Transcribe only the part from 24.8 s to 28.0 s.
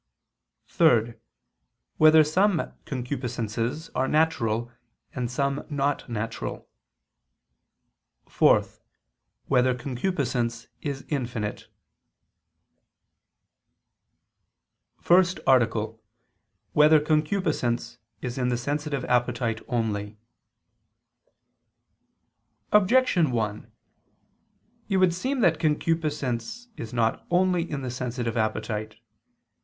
It would seem that concupiscence is not only in the